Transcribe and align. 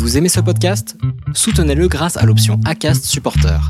Vous 0.00 0.16
aimez 0.16 0.30
ce 0.30 0.40
podcast? 0.40 0.96
Soutenez-le 1.34 1.86
grâce 1.86 2.16
à 2.16 2.24
l'option 2.24 2.58
ACAST 2.64 3.04
Supporter. 3.04 3.60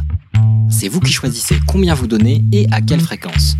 C'est 0.70 0.86
vous 0.86 1.00
qui 1.00 1.12
choisissez 1.12 1.56
combien 1.66 1.92
vous 1.92 2.06
donnez 2.06 2.44
et 2.52 2.68
à 2.70 2.80
quelle 2.80 3.00
fréquence. 3.00 3.56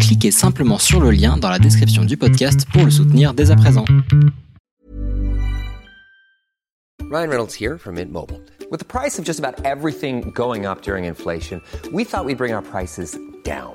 Cliquez 0.00 0.32
simplement 0.32 0.78
sur 0.78 1.00
le 1.00 1.12
lien 1.12 1.36
dans 1.36 1.48
la 1.48 1.60
description 1.60 2.04
du 2.04 2.16
podcast 2.16 2.66
pour 2.72 2.84
le 2.84 2.90
soutenir 2.90 3.32
dès 3.32 3.52
à 3.52 3.56
présent. 3.56 3.84
Ryan 7.12 7.28
Reynolds 7.28 7.54
here 7.54 7.78
from 7.78 7.94
Mint 7.94 8.10
Mobile. 8.10 8.40
With 8.72 8.80
the 8.80 8.86
price 8.86 9.20
of 9.20 9.24
just 9.24 9.38
about 9.38 9.64
everything 9.64 10.32
going 10.34 10.66
up 10.66 10.82
during 10.82 11.04
inflation, 11.04 11.62
we 11.92 12.04
thought 12.04 12.24
we'd 12.24 12.36
bring 12.36 12.52
our 12.52 12.62
prices 12.62 13.16
down. 13.44 13.74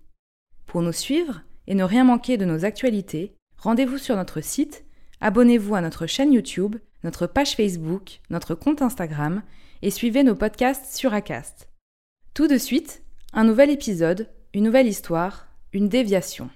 Pour 0.71 0.81
nous 0.81 0.93
suivre 0.93 1.41
et 1.67 1.75
ne 1.75 1.83
rien 1.83 2.05
manquer 2.05 2.37
de 2.37 2.45
nos 2.45 2.63
actualités, 2.63 3.35
rendez-vous 3.57 3.97
sur 3.97 4.15
notre 4.15 4.39
site, 4.39 4.85
abonnez-vous 5.19 5.75
à 5.75 5.81
notre 5.81 6.07
chaîne 6.07 6.31
YouTube, 6.31 6.77
notre 7.03 7.27
page 7.27 7.57
Facebook, 7.57 8.21
notre 8.29 8.55
compte 8.55 8.81
Instagram 8.81 9.43
et 9.81 9.91
suivez 9.91 10.23
nos 10.23 10.33
podcasts 10.33 10.95
sur 10.95 11.13
Acast. 11.13 11.67
Tout 12.33 12.47
de 12.47 12.57
suite, 12.57 13.03
un 13.33 13.43
nouvel 13.43 13.69
épisode, 13.69 14.29
une 14.53 14.63
nouvelle 14.63 14.87
histoire, 14.87 15.47
une 15.73 15.89
déviation. 15.89 16.49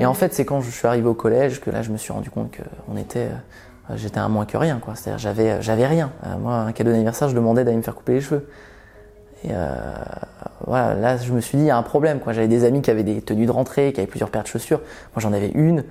Et 0.00 0.06
en 0.06 0.14
fait, 0.14 0.34
c'est 0.34 0.44
quand 0.44 0.60
je 0.60 0.72
suis 0.72 0.88
arrivé 0.88 1.06
au 1.06 1.14
collège 1.14 1.60
que 1.60 1.70
là, 1.70 1.82
je 1.82 1.92
me 1.92 1.96
suis 1.96 2.12
rendu 2.12 2.30
compte 2.30 2.50
que 2.50 2.62
on 2.88 2.96
était, 2.96 3.28
euh, 3.28 3.36
j'étais 3.96 4.18
un 4.18 4.28
moins 4.28 4.46
que 4.46 4.56
rien, 4.56 4.78
quoi. 4.78 4.94
C'est-à-dire, 4.94 5.18
j'avais, 5.18 5.62
j'avais 5.62 5.86
rien. 5.86 6.12
Euh, 6.26 6.36
moi, 6.38 6.54
un 6.56 6.72
cadeau 6.72 6.90
d'anniversaire, 6.90 7.28
je 7.28 7.34
demandais 7.34 7.64
d'aller 7.64 7.76
me 7.76 7.82
faire 7.82 7.94
couper 7.94 8.14
les 8.14 8.20
cheveux. 8.20 8.48
Et 9.44 9.48
euh, 9.50 9.74
voilà, 10.66 10.94
là, 10.94 11.16
je 11.16 11.32
me 11.32 11.40
suis 11.40 11.58
dit, 11.58 11.64
il 11.64 11.68
y 11.68 11.70
a 11.70 11.76
un 11.76 11.82
problème, 11.82 12.20
quoi. 12.20 12.32
J'avais 12.32 12.48
des 12.48 12.64
amis 12.64 12.82
qui 12.82 12.90
avaient 12.90 13.02
des 13.02 13.22
tenues 13.22 13.46
de 13.46 13.50
rentrée, 13.50 13.92
qui 13.92 14.00
avaient 14.00 14.06
plusieurs 14.06 14.30
paires 14.30 14.42
de 14.42 14.48
chaussures. 14.48 14.78
Moi, 14.78 15.18
j'en 15.18 15.32
avais 15.32 15.50
une. 15.50 15.84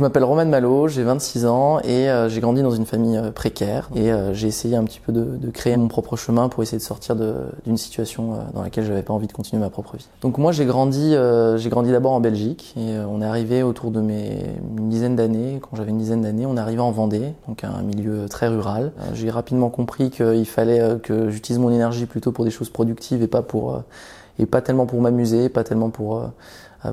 Je 0.00 0.02
m'appelle 0.06 0.24
Roman 0.24 0.46
Malo, 0.46 0.88
j'ai 0.88 1.02
26 1.02 1.44
ans 1.44 1.78
et 1.80 2.08
euh, 2.08 2.30
j'ai 2.30 2.40
grandi 2.40 2.62
dans 2.62 2.70
une 2.70 2.86
famille 2.86 3.18
euh, 3.18 3.32
précaire 3.32 3.90
et 3.94 4.10
euh, 4.10 4.32
j'ai 4.32 4.48
essayé 4.48 4.74
un 4.74 4.84
petit 4.84 4.98
peu 4.98 5.12
de, 5.12 5.50
créer 5.50 5.76
mon 5.76 5.88
propre 5.88 6.16
chemin 6.16 6.48
pour 6.48 6.62
essayer 6.62 6.78
de 6.78 6.82
sortir 6.82 7.16
d'une 7.16 7.76
situation 7.76 8.38
dans 8.54 8.62
laquelle 8.62 8.86
j'avais 8.86 9.02
pas 9.02 9.12
envie 9.12 9.26
de 9.26 9.32
continuer 9.34 9.60
ma 9.60 9.68
propre 9.68 9.98
vie. 9.98 10.08
Donc 10.22 10.38
moi 10.38 10.52
j'ai 10.52 10.64
grandi, 10.64 11.14
j'ai 11.56 11.68
grandi 11.68 11.90
d'abord 11.90 12.12
en 12.12 12.20
Belgique 12.20 12.72
et 12.78 12.96
on 12.98 13.20
est 13.20 13.26
arrivé 13.26 13.62
autour 13.62 13.90
de 13.90 14.00
mes 14.00 14.38
une 14.78 14.88
dizaine 14.88 15.16
d'années, 15.16 15.60
quand 15.60 15.76
j'avais 15.76 15.90
une 15.90 15.98
dizaine 15.98 16.22
d'années, 16.22 16.46
on 16.46 16.56
est 16.56 16.60
arrivé 16.60 16.80
en 16.80 16.92
Vendée, 16.92 17.34
donc 17.46 17.62
un 17.64 17.82
milieu 17.82 18.26
très 18.26 18.48
rural. 18.48 18.92
j'ai 19.12 19.28
rapidement 19.28 19.68
compris 19.68 20.08
qu'il 20.08 20.46
fallait 20.46 20.98
que 21.02 21.28
j'utilise 21.28 21.58
mon 21.58 21.70
énergie 21.70 22.06
plutôt 22.06 22.32
pour 22.32 22.46
des 22.46 22.50
choses 22.50 22.70
productives 22.70 23.22
et 23.22 23.28
pas 23.28 23.42
pour 23.42 23.82
et 24.38 24.46
pas 24.46 24.62
tellement 24.62 24.86
pour 24.86 25.02
m'amuser, 25.02 25.50
pas 25.50 25.64
tellement 25.64 25.90
pour 25.90 26.22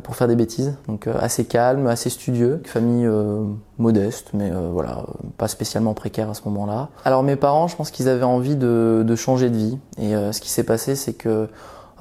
pour 0.04 0.16
faire 0.16 0.28
des 0.28 0.36
bêtises. 0.36 0.76
Donc 0.88 1.08
euh, 1.08 1.14
assez 1.20 1.46
calme, 1.46 1.88
assez 1.88 2.10
studieux, 2.10 2.62
famille 2.66 3.06
euh, 3.06 3.44
modeste, 3.78 4.30
mais 4.34 4.52
voilà, 4.72 5.06
pas 5.38 5.48
spécialement 5.48 5.94
précaire 5.94 6.30
à 6.30 6.34
ce 6.34 6.42
moment-là. 6.46 6.90
Alors 7.06 7.24
mes 7.24 7.36
parents, 7.36 7.68
je 7.68 7.75
pense 7.75 7.92
qu'ils 7.92 8.09
avaient 8.09 8.24
envie 8.24 8.56
de, 8.56 9.03
de, 9.06 9.16
changer 9.16 9.50
de 9.50 9.58
vie. 9.58 9.78
Et 10.00 10.14
ce 10.14 10.42
qui 10.42 10.50
s'est 10.50 10.64
passé, 10.64 10.96
c'est 10.96 11.14
que 11.14 11.47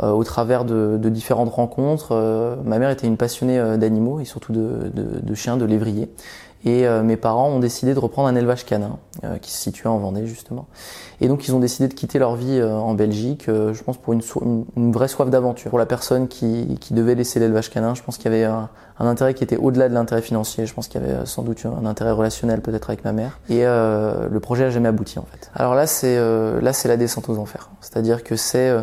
au 0.01 0.25
travers 0.25 0.65
de, 0.65 0.99
de, 1.01 1.09
différentes 1.09 1.51
rencontres, 1.51 2.59
ma 2.65 2.79
mère 2.79 2.91
était 2.91 3.07
une 3.07 3.17
passionnée 3.17 3.77
d'animaux 3.79 4.21
et 4.21 4.25
surtout 4.25 4.53
de, 4.53 4.91
de 4.95 5.35
chiens, 5.35 5.57
de 5.57 5.65
lévriers. 5.65 6.09
Et 6.67 6.85
euh, 6.85 7.05
mes 7.05 7.17
parents 7.17 7.49
ont 7.49 7.61
décidé 7.61 7.95
de 7.95 7.99
reprendre 8.01 8.29
un 8.29 8.35
élevage 8.35 8.67
canin 8.67 8.99
euh, 9.23 9.39
qui 9.39 9.53
se 9.53 9.59
situait 9.59 9.89
en 9.89 9.99
Vendée 9.99 10.27
justement. 10.27 10.67
Et 11.21 11.29
donc 11.29 11.47
ils 11.47 11.55
ont 11.55 11.61
décidé 11.61 11.87
de 11.87 11.95
quitter 11.95 12.19
leur 12.19 12.35
vie 12.35 12.59
euh, 12.59 12.75
en 12.75 12.95
Belgique, 12.95 13.45
je 13.47 13.83
pense 13.85 13.97
pour 13.97 14.13
une, 14.13 14.93
vraie 14.93 15.07
soif 15.07 15.31
d'aventure. 15.31 15.71
Pour 15.71 15.79
la 15.79 15.87
personne 15.87 16.27
qui, 16.27 16.77
qui 16.81 16.93
devait 16.93 17.15
laisser 17.15 17.39
l'élevage 17.39 17.71
canin, 17.71 17.95
je 17.95 18.03
pense 18.03 18.19
qu'il 18.19 18.33
y 18.33 18.35
avait 18.35 18.53
un, 18.99 19.07
intérêt 19.07 19.35
qui 19.35 19.45
était 19.45 19.57
au-delà 19.57 19.89
de 19.89 19.95
l'intérêt 19.95 20.23
financier. 20.23 20.67
Je 20.67 20.75
pense 20.75 20.89
qu'il 20.89 21.01
y 21.01 21.05
avait 21.05 21.27
sans 21.27 21.43
doute 21.43 21.65
un 21.67 21.87
intérêt 21.87 22.11
relationnel 22.11 22.61
peut-être 22.61 22.91
avec 22.91 23.05
ma 23.05 23.13
mère. 23.13 23.39
Et 23.49 23.65
le 23.65 24.39
projet 24.41 24.65
a 24.65 24.71
jamais 24.71 24.89
abouti 24.89 25.19
en 25.19 25.25
fait. 25.25 25.51
Alors 25.55 25.75
là 25.75 25.87
c'est 25.87 26.17
là 26.61 26.73
c'est 26.73 26.89
la 26.89 26.97
descente 26.97 27.29
aux 27.29 27.39
enfers. 27.39 27.71
C'est-à-dire 27.81 28.25
que 28.25 28.37
c'est 28.37 28.75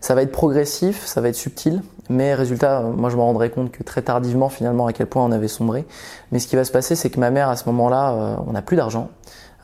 ça 0.00 0.14
va 0.14 0.22
être 0.22 0.32
progressif, 0.32 1.04
ça 1.04 1.20
va 1.20 1.28
être 1.28 1.36
subtil. 1.36 1.82
Mais 2.10 2.34
résultat, 2.34 2.80
moi 2.80 3.08
je 3.08 3.16
me 3.16 3.22
rendrai 3.22 3.50
compte 3.50 3.70
que 3.70 3.84
très 3.84 4.02
tardivement 4.02 4.48
finalement 4.48 4.88
à 4.88 4.92
quel 4.92 5.06
point 5.06 5.24
on 5.24 5.30
avait 5.30 5.48
sombré. 5.48 5.86
Mais 6.32 6.40
ce 6.40 6.48
qui 6.48 6.56
va 6.56 6.64
se 6.64 6.72
passer, 6.72 6.96
c'est 6.96 7.08
que 7.08 7.20
ma 7.20 7.30
mère 7.30 7.48
à 7.48 7.56
ce 7.56 7.66
moment-là, 7.66 8.12
euh, 8.12 8.34
on 8.48 8.52
n'a 8.52 8.62
plus 8.62 8.76
d'argent. 8.76 9.10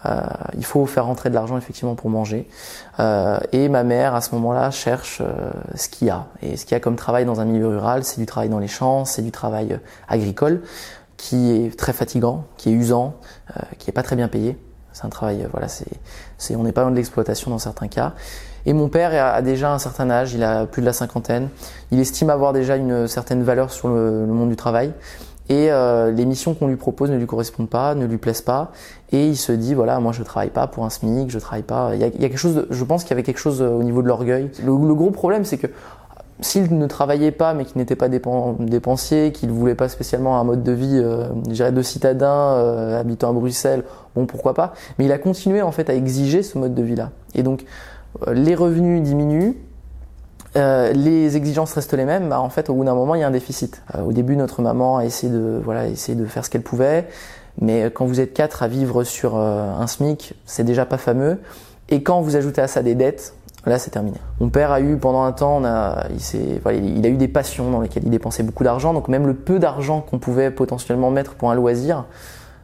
Euh, 0.05 0.21
il 0.57 0.65
faut 0.65 0.87
faire 0.87 1.07
rentrer 1.07 1.31
de 1.31 1.34
l'argent 1.34 1.57
effectivement 1.57 1.95
pour 1.95 2.11
manger. 2.11 2.49
Euh, 3.01 3.39
et 3.53 3.69
ma 3.69 3.83
mère 3.83 4.15
à 4.15 4.21
ce 4.21 4.34
moment-là 4.34 4.71
cherche 4.71 5.21
euh, 5.21 5.51
ce 5.75 5.89
qu'il 5.89 6.09
y 6.09 6.11
a. 6.11 6.27
Et 6.43 6.57
ce 6.57 6.65
qu'il 6.65 6.73
y 6.73 6.77
a 6.77 6.81
comme 6.81 6.97
travail 6.97 7.25
dans 7.25 7.41
un 7.41 7.45
milieu 7.45 7.69
rural, 7.69 8.05
c'est 8.05 8.21
du 8.21 8.27
travail 8.27 8.49
dans 8.49 8.59
les 8.59 8.69
champs, 8.69 9.05
c'est 9.05 9.23
du 9.23 9.33
travail 9.33 9.73
euh, 9.73 9.79
agricole 10.09 10.62
qui 11.17 11.51
est 11.53 11.79
très 11.79 11.95
fatigant, 11.95 12.45
qui 12.59 12.69
est 12.69 12.73
usant, 12.73 13.15
qui 13.79 13.89
est 13.89 13.93
pas 13.93 14.03
très 14.03 14.17
bien 14.17 14.29
payé. 14.29 14.59
C'est 14.93 15.06
un 15.06 15.09
travail, 15.09 15.49
voilà, 15.51 15.67
c'est, 15.67 15.89
c'est, 16.37 16.56
on 16.56 16.62
n'est 16.62 16.73
pas 16.73 16.83
loin 16.83 16.91
de 16.91 16.97
l'exploitation 16.97 17.51
dans 17.51 17.59
certains 17.59 17.89
cas. 17.89 18.12
Et 18.67 18.75
mon 18.75 18.91
père 18.91 19.35
a 19.35 19.41
déjà 19.41 19.73
un 19.73 19.79
certain 19.79 20.11
âge, 20.11 20.35
il 20.35 20.43
a 20.43 20.67
plus 20.67 20.83
de 20.83 20.87
la 20.87 20.93
cinquantaine. 20.93 21.49
Il 21.91 22.01
estime 22.01 22.29
avoir 22.29 22.53
déjà 22.53 22.77
une 22.77 23.09
certaine 23.09 23.43
valeur 23.45 23.71
sur 23.71 23.89
le, 23.89 24.27
monde 24.27 24.51
du 24.51 24.56
travail. 24.56 24.93
Et 25.49 25.71
euh, 25.71 26.11
les 26.11 26.25
missions 26.25 26.55
qu'on 26.55 26.67
lui 26.67 26.77
propose 26.77 27.11
ne 27.11 27.17
lui 27.17 27.27
correspondent 27.27 27.69
pas, 27.69 27.95
ne 27.95 28.05
lui 28.05 28.19
plaisent 28.19 28.41
pas. 28.41 28.73
Et 29.12 29.29
il 29.29 29.37
se 29.37 29.53
dit 29.53 29.75
voilà, 29.75 30.01
moi 30.01 30.12
je 30.12 30.23
travaille 30.23 30.51
pas 30.51 30.67
pour 30.67 30.84
un 30.84 30.91
SMIC, 30.91 31.31
je 31.31 31.39
travaille 31.39 31.62
pas. 31.62 31.91
Il 31.95 32.01
y 32.01 32.05
a, 32.05 32.09
il 32.09 32.21
y 32.21 32.25
a 32.25 32.29
quelque 32.29 32.39
chose, 32.39 32.57
de, 32.57 32.67
je 32.71 32.84
pense 32.84 33.05
qu'il 33.05 33.11
y 33.11 33.15
avait 33.15 33.23
quelque 33.23 33.39
chose 33.39 33.62
au 33.62 33.83
niveau 33.83 34.03
de 34.03 34.09
l'orgueil. 34.09 34.51
Le, 34.61 34.67
le, 34.67 34.95
gros 34.95 35.11
problème, 35.12 35.45
c'est 35.45 35.59
que 35.59 35.69
s'il 36.41 36.77
ne 36.77 36.87
travaillait 36.87 37.31
pas, 37.31 37.55
mais 37.55 37.65
qu'il 37.65 37.79
n'était 37.79 37.97
pas 37.97 38.09
dépensier, 38.09 39.33
qu'il 39.33 39.51
voulait 39.51 39.75
pas 39.75 39.89
spécialement 39.89 40.39
un 40.39 40.45
mode 40.45 40.62
de 40.62 40.73
vie, 40.73 41.01
euh, 41.03 41.71
de 41.71 41.83
citadin 41.83 42.27
euh, 42.29 43.01
habitant 43.01 43.31
à 43.31 43.33
Bruxelles, 43.33 43.85
bon 44.15 44.27
pourquoi 44.27 44.55
pas. 44.55 44.75
Mais 44.99 45.06
il 45.06 45.12
a 45.12 45.19
continué 45.19 45.62
en 45.62 45.73
fait 45.73 45.89
à 45.89 45.95
exiger 45.95 46.43
ce 46.43 46.59
mode 46.59 46.75
de 46.75 46.83
vie 46.83 46.97
là. 46.97 47.11
Et 47.35 47.43
donc 47.43 47.65
euh, 48.27 48.35
les 48.35 48.55
revenus 48.55 49.03
diminuent, 49.03 49.55
euh, 50.56 50.93
les 50.93 51.37
exigences 51.37 51.72
restent 51.75 51.94
les 51.94 52.05
mêmes, 52.05 52.28
bah, 52.28 52.41
en 52.41 52.49
fait, 52.49 52.71
au 52.71 52.75
bout 52.75 52.84
d'un 52.84 52.94
moment, 52.94 53.15
il 53.15 53.21
y 53.21 53.25
a 53.25 53.27
un 53.27 53.33
déficit. 53.33 53.83
Euh, 53.94 54.03
au 54.03 54.12
début, 54.12 54.37
notre 54.37 54.62
maman 54.62 54.99
a 54.99 55.05
essayé 55.05 55.33
de, 55.33 55.61
voilà, 55.62 55.87
essayé 55.87 56.17
de 56.17 56.25
faire 56.27 56.44
ce 56.44 56.50
qu'elle 56.50 56.62
pouvait, 56.62 57.06
mais 57.61 57.91
quand 57.91 58.06
vous 58.06 58.21
êtes 58.21 58.34
quatre 58.34 58.62
à 58.62 58.69
vivre 58.69 59.05
sur 59.05 59.37
un 59.37 59.87
SMIC, 59.87 60.34
c'est 60.44 60.65
déjà 60.65 60.84
pas 60.84 60.99
fameux. 60.99 61.39
Et 61.89 62.03
quand 62.03 62.21
vous 62.21 62.37
ajoutez 62.37 62.61
à 62.61 62.69
ça 62.69 62.83
des 62.83 62.94
dettes, 62.94 63.34
là, 63.65 63.78
c'est 63.78 63.91
terminé. 63.91 64.19
Mon 64.41 64.49
père 64.49 64.71
a 64.72 64.81
eu, 64.81 64.97
pendant 64.97 65.22
un 65.22 65.33
temps, 65.33 65.59
on 65.59 65.65
a, 65.65 66.06
il, 66.11 66.59
voilà, 66.62 66.78
il 66.78 67.05
a 67.05 67.09
eu 67.09 67.17
des 67.17 67.28
passions 67.28 67.71
dans 67.71 67.81
lesquelles 67.81 68.05
il 68.05 68.11
dépensait 68.11 68.43
beaucoup 68.43 68.65
d'argent, 68.65 68.93
donc 68.93 69.09
même 69.09 69.27
le 69.27 69.34
peu 69.34 69.59
d'argent 69.59 70.00
qu'on 70.00 70.19
pouvait 70.19 70.50
potentiellement 70.50 71.11
mettre 71.11 71.34
pour 71.34 71.50
un 71.50 71.55
loisir, 71.55 72.05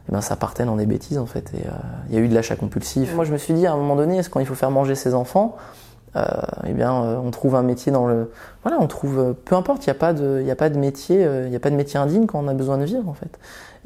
eh 0.09 0.11
ben 0.11 0.21
ça 0.21 0.35
partait 0.35 0.65
dans 0.65 0.75
des 0.75 0.85
bêtises 0.85 1.17
en 1.17 1.25
fait. 1.25 1.51
Et 1.53 1.65
euh, 1.65 1.71
il 2.09 2.15
y 2.15 2.17
a 2.17 2.21
eu 2.21 2.27
de 2.27 2.35
l'achat 2.35 2.55
compulsif. 2.55 3.15
Moi 3.15 3.25
je 3.25 3.31
me 3.31 3.37
suis 3.37 3.53
dit 3.53 3.65
à 3.65 3.73
un 3.73 3.77
moment 3.77 3.95
donné, 3.95 4.17
est-ce 4.17 4.29
quand 4.29 4.39
il 4.39 4.45
faut 4.45 4.55
faire 4.55 4.71
manger 4.71 4.95
ses 4.95 5.13
enfants, 5.13 5.55
euh, 5.55 5.82
eh 6.15 6.73
bien 6.73 7.03
euh, 7.03 7.17
on 7.17 7.31
trouve 7.31 7.55
un 7.55 7.63
métier 7.63 7.91
dans 7.91 8.07
le, 8.07 8.31
voilà, 8.63 8.77
on 8.79 8.87
trouve, 8.87 9.35
peu 9.45 9.55
importe, 9.55 9.85
il 9.85 9.89
n'y 9.89 9.95
a 9.95 9.99
pas 9.99 10.13
de, 10.13 10.41
y 10.41 10.51
a 10.51 10.55
pas 10.55 10.69
de 10.69 10.77
métier, 10.77 11.21
il 11.21 11.49
n'y 11.49 11.55
a 11.55 11.59
pas 11.59 11.69
de 11.69 11.75
métier 11.75 11.99
indigne 11.99 12.25
quand 12.25 12.43
on 12.43 12.47
a 12.47 12.53
besoin 12.53 12.77
de 12.77 12.85
vivre 12.85 13.07
en 13.09 13.13
fait. 13.13 13.39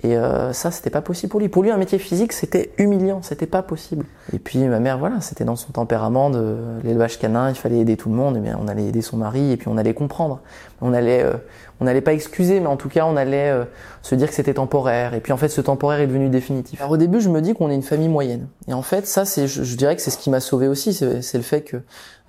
Et 0.03 0.15
euh, 0.15 0.53
ça, 0.53 0.69
c'était 0.69 0.91
pas 0.91 1.01
possible 1.01 1.31
pour 1.31 1.39
lui. 1.39 1.50
Pour 1.50 1.63
lui, 1.63 1.71
un 1.71 1.77
métier 1.77 1.97
physique, 1.97 2.31
c'était 2.31 2.71
humiliant, 2.77 3.21
c'était 3.24 3.47
pas 3.47 3.63
possible. 3.63 4.06
Et 4.31 4.38
puis 4.38 4.59
ma 4.59 4.79
mère, 4.79 5.00
voilà, 5.00 5.21
c'était 5.21 5.44
dans 5.44 5.56
son 5.56 5.71
tempérament 5.71 6.29
de 6.29 6.57
l'élevage 6.83 7.18
canin, 7.18 7.50
il 7.50 7.56
fallait 7.56 7.79
aider 7.79 7.97
tout 7.97 8.09
le 8.09 8.15
monde. 8.15 8.38
Et 8.38 8.39
bien, 8.39 8.59
on 8.62 8.68
allait 8.68 8.85
aider 8.85 9.01
son 9.01 9.18
mari 9.18 9.51
et 9.51 9.57
puis 9.57 9.69
on 9.69 9.77
allait 9.77 9.95
comprendre. 9.95 10.41
On 10.81 10.94
allait, 10.94 11.23
euh, 11.23 11.33
on 11.80 11.85
n'allait 11.85 12.01
pas 12.01 12.13
excuser, 12.13 12.59
mais 12.59 12.68
en 12.68 12.77
tout 12.77 12.89
cas, 12.89 13.06
on 13.06 13.18
allait 13.18 13.50
euh, 13.50 13.63
se 14.03 14.13
dire 14.13 14.27
que 14.27 14.35
c'était 14.35 14.53
temporaire. 14.53 15.15
Et 15.15 15.19
puis 15.19 15.33
en 15.33 15.38
fait, 15.38 15.50
ce 15.50 15.62
temporaire 15.62 16.00
est 16.00 16.07
devenu 16.07 16.30
définitif. 16.30 16.80
Alors 16.80 16.91
au 16.91 16.97
début, 16.97 17.19
je 17.19 17.30
me 17.30 17.41
dis 17.41 17.56
qu'on 17.56 17.71
est 17.71 17.75
une 17.75 17.81
famille 17.81 18.09
moyenne. 18.09 18.47
Et 18.68 18.73
en 18.73 18.83
fait, 18.83 19.07
ça, 19.07 19.25
c'est, 19.25 19.47
je, 19.47 19.75
dirais 19.75 19.95
que 19.95 20.01
c'est 20.03 20.12
ce 20.12 20.19
qui 20.19 20.30
m'a 20.30 20.41
sauvé 20.41 20.68
aussi, 20.68 20.94
c'est 20.94 21.38
le 21.38 21.44
fait 21.44 21.62
que 21.62 21.77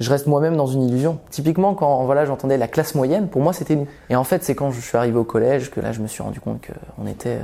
je 0.00 0.10
reste 0.10 0.26
moi-même 0.26 0.56
dans 0.56 0.66
une 0.66 0.82
illusion. 0.82 1.18
Typiquement, 1.30 1.74
quand 1.74 2.04
voilà, 2.04 2.24
j'entendais 2.24 2.56
la 2.56 2.68
classe 2.68 2.94
moyenne, 2.94 3.28
pour 3.28 3.42
moi, 3.42 3.52
c'était 3.52 3.74
nous. 3.74 3.86
Et 4.10 4.16
en 4.16 4.24
fait, 4.24 4.44
c'est 4.44 4.54
quand 4.54 4.70
je 4.70 4.80
suis 4.80 4.96
arrivé 4.96 5.18
au 5.18 5.24
collège 5.24 5.70
que 5.70 5.80
là, 5.80 5.92
je 5.92 6.00
me 6.00 6.06
suis 6.06 6.22
rendu 6.22 6.40
compte 6.40 6.60
qu'on 6.66 7.06
était 7.06 7.38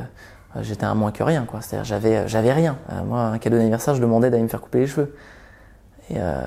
euh, 0.56 0.60
j'étais 0.62 0.84
un 0.84 0.94
moins 0.94 1.10
que 1.10 1.22
rien 1.22 1.44
quoi 1.46 1.60
c'est-à-dire 1.60 1.84
j'avais 1.84 2.28
j'avais 2.28 2.52
rien 2.52 2.76
euh, 2.92 3.02
moi 3.04 3.22
un 3.22 3.38
cadeau 3.38 3.56
d'anniversaire 3.56 3.94
je 3.94 4.00
demandais 4.00 4.30
d'aller 4.30 4.42
me 4.42 4.48
faire 4.48 4.60
couper 4.60 4.80
les 4.80 4.86
cheveux 4.86 5.14
Et 6.10 6.16
euh, 6.18 6.40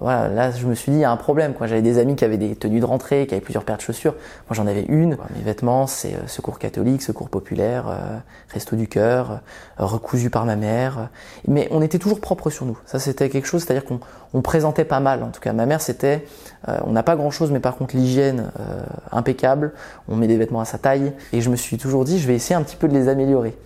voilà, 0.00 0.28
là, 0.28 0.50
je 0.50 0.66
me 0.66 0.74
suis 0.74 0.90
dit, 0.90 0.98
il 0.98 1.00
y 1.02 1.04
a 1.04 1.10
un 1.10 1.16
problème. 1.16 1.52
Quoi. 1.54 1.66
J'avais 1.66 1.82
des 1.82 1.98
amis 1.98 2.16
qui 2.16 2.24
avaient 2.24 2.38
des 2.38 2.56
tenues 2.56 2.80
de 2.80 2.84
rentrée, 2.84 3.26
qui 3.26 3.34
avaient 3.34 3.42
plusieurs 3.42 3.64
paires 3.64 3.76
de 3.76 3.82
chaussures. 3.82 4.12
Moi, 4.12 4.52
j'en 4.52 4.66
avais 4.66 4.84
une. 4.88 5.18
Mes 5.36 5.42
vêtements, 5.42 5.86
c'est 5.86 6.14
euh, 6.14 6.26
secours 6.26 6.58
catholique, 6.58 7.02
secours 7.02 7.28
populaire, 7.28 7.88
euh, 7.88 8.18
resto 8.48 8.76
du 8.76 8.88
cœur, 8.88 9.40
euh, 9.80 9.84
recousu 9.84 10.30
par 10.30 10.46
ma 10.46 10.56
mère. 10.56 11.10
Mais 11.46 11.68
on 11.70 11.82
était 11.82 11.98
toujours 11.98 12.20
propre 12.20 12.50
sur 12.50 12.64
nous. 12.64 12.78
Ça, 12.86 12.98
c'était 12.98 13.28
quelque 13.28 13.46
chose, 13.46 13.64
c'est-à-dire 13.64 13.84
qu'on 13.84 14.00
on 14.34 14.42
présentait 14.42 14.84
pas 14.84 15.00
mal. 15.00 15.22
En 15.22 15.28
tout 15.28 15.40
cas, 15.40 15.52
ma 15.52 15.66
mère, 15.66 15.80
c'était, 15.80 16.24
euh, 16.68 16.78
on 16.84 16.92
n'a 16.92 17.02
pas 17.02 17.16
grand-chose, 17.16 17.50
mais 17.50 17.60
par 17.60 17.76
contre, 17.76 17.96
l'hygiène 17.96 18.50
euh, 18.60 18.82
impeccable. 19.10 19.72
On 20.08 20.16
met 20.16 20.26
des 20.26 20.36
vêtements 20.36 20.60
à 20.60 20.64
sa 20.64 20.78
taille. 20.78 21.12
Et 21.32 21.40
je 21.40 21.50
me 21.50 21.56
suis 21.56 21.78
toujours 21.78 22.04
dit, 22.04 22.18
je 22.18 22.26
vais 22.26 22.34
essayer 22.34 22.56
un 22.56 22.62
petit 22.62 22.76
peu 22.76 22.88
de 22.88 22.94
les 22.94 23.08
améliorer. 23.08 23.56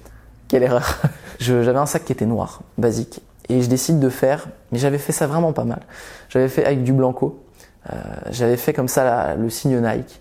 Quelle 0.49 0.63
erreur 0.63 1.01
J'avais 1.39 1.79
un 1.79 1.87
sac 1.87 2.05
qui 2.05 2.13
était 2.13 2.27
noir, 2.27 2.63
basique. 2.79 3.21
Et 3.49 3.63
je 3.63 3.69
décide 3.69 4.01
de 4.01 4.09
faire, 4.09 4.49
mais 4.73 4.79
j'avais 4.79 4.99
fait 4.99 5.13
ça 5.13 5.27
vraiment 5.27 5.53
pas 5.53 5.65
mal. 5.65 5.81
J'avais 6.29 6.49
fait 6.49 6.65
avec 6.65 6.83
du 6.83 6.93
blanco. 6.93 7.43
Euh, 7.93 7.97
j'avais 8.31 8.57
fait 8.57 8.73
comme 8.73 8.89
ça 8.89 9.35
le 9.37 9.49
signe 9.51 9.81
Nike. 9.81 10.21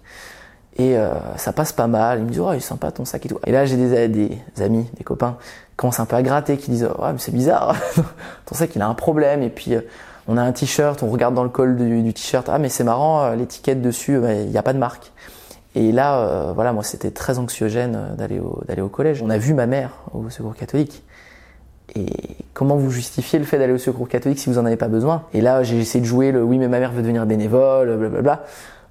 Et 0.78 0.98
euh, 0.98 1.14
ça 1.38 1.54
passe 1.54 1.72
pas 1.72 1.88
mal. 1.88 2.20
Ils 2.20 2.26
me 2.26 2.30
disent, 2.30 2.40
oh, 2.42 2.52
il 2.52 2.58
est 2.58 2.60
sympa 2.60 2.92
ton 2.92 3.06
sac 3.06 3.26
et 3.26 3.30
tout. 3.30 3.40
Et 3.48 3.52
là, 3.52 3.66
j'ai 3.66 3.78
des, 3.78 4.08
des 4.08 4.62
amis, 4.62 4.90
des 4.98 5.04
copains, 5.04 5.38
qui 5.70 5.76
commencent 5.78 6.00
un 6.00 6.06
peu 6.06 6.18
à 6.18 6.22
gratter, 6.22 6.58
qui 6.58 6.70
disent, 6.70 6.90
oh, 7.00 7.06
mais 7.12 7.18
c'est 7.18 7.34
bizarre. 7.34 7.76
ton 8.46 8.56
sac, 8.56 8.76
il 8.76 8.82
a 8.82 8.88
un 8.88 8.94
problème. 8.94 9.42
Et 9.42 9.50
puis, 9.50 9.76
euh, 9.76 9.82
on 10.28 10.38
a 10.38 10.42
un 10.42 10.52
t-shirt, 10.52 11.04
on 11.04 11.10
regarde 11.10 11.36
dans 11.36 11.44
le 11.44 11.50
col 11.50 11.76
du, 11.76 12.14
t-shirt. 12.14 12.50
Ah, 12.50 12.58
mais 12.58 12.70
c'est 12.70 12.84
marrant, 12.84 13.24
euh, 13.24 13.36
l'étiquette 13.36 13.82
dessus, 13.82 14.16
euh, 14.16 14.44
il 14.44 14.50
n'y 14.50 14.58
a 14.58 14.64
pas 14.64 14.74
de 14.74 14.80
marque. 14.80 15.12
Et 15.76 15.92
là, 15.92 16.20
euh, 16.20 16.52
voilà, 16.54 16.74
moi, 16.74 16.84
c'était 16.84 17.12
très 17.12 17.38
anxiogène 17.38 18.16
d'aller 18.18 18.40
au 18.40 18.90
collège. 18.90 19.22
On 19.22 19.30
a 19.30 19.38
vu 19.38 19.54
ma 19.54 19.68
mère 19.68 19.92
au 20.14 20.30
secours 20.30 20.56
catholique. 20.56 21.04
Et 21.96 22.08
comment 22.54 22.76
vous 22.76 22.90
justifiez 22.90 23.38
le 23.40 23.46
fait 23.46 23.58
d'aller 23.60 23.74
au 23.74 23.78
secours 23.78 24.08
catholique 24.10 24.40
si 24.40 24.50
vous 24.50 24.58
en 24.58 24.66
avez 24.66 24.78
pas 24.78 24.88
besoin? 24.88 25.24
Et 25.34 25.42
là, 25.42 25.64
j'ai 25.64 25.78
essayé 25.80 26.02
de 26.02 26.06
jouer 26.06 26.32
le 26.32 26.44
oui, 26.44 26.58
mais 26.58 26.68
ma 26.68 26.80
mère 26.80 26.92
veut 26.92 27.02
devenir 27.02 27.26
bénévole, 27.26 27.96
blablabla. 27.98 28.44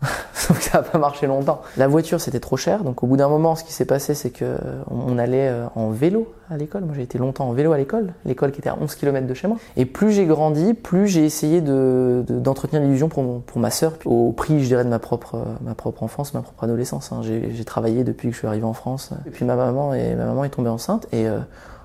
Sauf 0.35 0.59
que 0.59 0.65
ça 0.65 0.79
n'a 0.79 0.85
pas 0.85 0.99
marché 0.99 1.27
longtemps. 1.27 1.63
La 1.79 1.89
voiture, 1.89 2.21
c'était 2.21 2.41
trop 2.41 2.59
cher. 2.59 2.85
Donc, 2.85 3.03
au 3.03 3.07
bout 3.07 3.17
d'un 3.17 3.29
moment, 3.29 3.57
ce 3.57 3.65
qui 3.65 3.73
s'est 3.73 3.87
passé, 3.87 4.13
c'est 4.15 4.29
que 4.31 4.57
on 4.91 5.17
allait 5.19 5.49
euh, 5.49 5.65
en 5.77 5.89
vélo 5.91 6.31
à 6.51 6.59
l'école. 6.59 6.83
Moi, 6.85 6.95
j'ai 6.95 7.03
été 7.03 7.17
longtemps 7.17 7.49
en 7.49 7.53
vélo 7.53 7.73
à 7.73 7.79
l'école. 7.79 8.13
L'école 8.27 8.53
qui 8.53 8.59
était 8.61 8.69
à 8.69 8.77
11 8.79 8.95
km 8.97 9.27
de 9.27 9.33
chez 9.33 9.49
moi. 9.49 9.57
Et 9.79 9.87
plus 9.87 10.11
j'ai 10.13 10.27
grandi, 10.27 10.75
plus 10.75 11.07
j'ai 11.09 11.25
essayé 11.25 11.63
de, 11.63 12.23
de- 12.27 12.39
d'entretenir 12.39 12.83
l'illusion 12.83 13.09
pour, 13.09 13.41
pour 13.43 13.59
ma 13.61 13.71
sœur, 13.71 13.95
au 14.05 14.33
prix, 14.33 14.61
je 14.61 14.67
dirais, 14.67 14.85
de 14.85 14.91
ma 14.91 14.99
propre, 14.99 15.39
ma 15.65 15.75
propre 15.75 16.03
enfance, 16.03 16.35
ma 16.35 16.43
propre 16.43 16.65
adolescence. 16.65 17.11
hein. 17.13 17.21
J'ai, 17.23 17.51
j'ai 17.55 17.65
travaillé 17.65 18.05
depuis 18.05 18.29
que 18.29 18.35
je 18.35 18.39
suis 18.41 18.49
arrivé 18.49 18.65
en 18.67 18.75
France. 18.75 19.11
Et 19.27 19.31
puis, 19.31 19.47
ma 19.47 19.57
maman, 19.57 19.95
est, 19.95 20.15
ma 20.17 20.27
maman 20.27 20.45
est 20.45 20.51
tombée 20.51 20.71
enceinte. 20.71 21.07
Et 21.13 21.27
euh, 21.29 21.39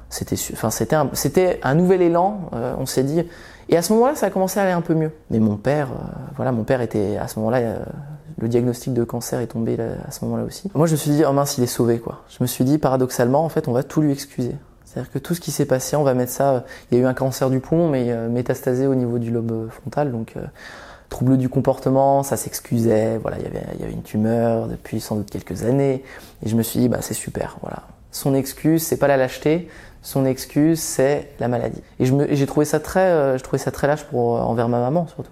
c'était, 0.09 0.35
enfin, 0.53 0.69
c'était 0.71 0.95
un, 0.95 1.09
c'était 1.13 1.59
un 1.63 1.75
nouvel 1.75 2.01
élan. 2.01 2.49
Euh, 2.53 2.73
on 2.77 2.85
s'est 2.85 3.03
dit. 3.03 3.23
Et 3.69 3.77
à 3.77 3.81
ce 3.83 3.93
moment-là, 3.93 4.15
ça 4.15 4.25
a 4.25 4.29
commencé 4.31 4.59
à 4.59 4.63
aller 4.63 4.71
un 4.71 4.81
peu 4.81 4.95
mieux. 4.95 5.11
Mais 5.29 5.39
mon 5.39 5.55
père, 5.55 5.89
euh, 5.91 6.05
voilà, 6.35 6.51
mon 6.51 6.63
père 6.63 6.81
était 6.81 7.17
à 7.17 7.27
ce 7.27 7.37
moment-là, 7.39 7.57
euh, 7.59 7.79
le 8.39 8.47
diagnostic 8.47 8.93
de 8.93 9.03
cancer 9.03 9.39
est 9.41 9.47
tombé 9.47 9.77
à 9.79 10.11
ce 10.11 10.25
moment-là 10.25 10.43
aussi. 10.43 10.71
Moi, 10.73 10.87
je 10.87 10.93
me 10.93 10.97
suis 10.97 11.11
dit, 11.11 11.23
oh 11.27 11.33
mince, 11.33 11.57
il 11.57 11.63
est 11.63 11.67
sauvé, 11.67 11.99
quoi. 11.99 12.23
Je 12.29 12.37
me 12.41 12.47
suis 12.47 12.63
dit, 12.63 12.77
paradoxalement, 12.79 13.43
en 13.43 13.49
fait, 13.49 13.67
on 13.67 13.71
va 13.71 13.83
tout 13.83 14.01
lui 14.01 14.11
excuser. 14.11 14.55
C'est-à-dire 14.85 15.11
que 15.11 15.19
tout 15.19 15.35
ce 15.35 15.39
qui 15.39 15.51
s'est 15.51 15.65
passé, 15.65 15.95
on 15.95 16.03
va 16.03 16.15
mettre 16.15 16.31
ça. 16.31 16.49
euh, 16.51 16.59
Il 16.89 16.97
y 16.97 17.01
a 17.01 17.03
eu 17.03 17.05
un 17.05 17.13
cancer 17.13 17.51
du 17.51 17.59
poumon, 17.59 17.89
mais 17.89 18.11
métastasé 18.29 18.87
au 18.87 18.95
niveau 18.95 19.19
du 19.19 19.29
lobe 19.29 19.69
frontal, 19.69 20.11
donc 20.11 20.33
euh, 20.35 20.41
trouble 21.09 21.37
du 21.37 21.49
comportement, 21.49 22.23
ça 22.23 22.37
s'excusait. 22.37 23.19
Voilà, 23.19 23.37
il 23.37 23.43
y 23.43 23.47
avait, 23.47 23.63
il 23.75 23.81
y 23.81 23.83
avait 23.83 23.93
une 23.93 24.01
tumeur 24.01 24.65
depuis 24.67 24.99
sans 24.99 25.15
doute 25.15 25.29
quelques 25.29 25.63
années, 25.63 26.03
et 26.43 26.49
je 26.49 26.55
me 26.55 26.63
suis 26.63 26.79
dit, 26.79 26.89
bah 26.89 26.99
c'est 27.01 27.13
super, 27.13 27.57
voilà. 27.61 27.83
Son 28.11 28.33
excuse, 28.33 28.81
c'est 28.81 28.97
pas 28.97 29.07
la 29.07 29.17
lâcheté. 29.17 29.69
Son 30.01 30.25
excuse, 30.25 30.79
c'est 30.79 31.29
la 31.39 31.47
maladie. 31.47 31.81
Et 31.99 32.05
j'ai 32.35 32.45
trouvé 32.45 32.65
ça 32.65 32.79
très, 32.79 33.01
euh, 33.01 33.37
je 33.37 33.43
trouvais 33.43 33.57
ça 33.57 33.71
très 33.71 33.87
lâche 33.87 34.03
pour 34.05 34.37
euh, 34.37 34.41
envers 34.41 34.69
ma 34.69 34.79
maman 34.79 35.07
surtout. 35.07 35.31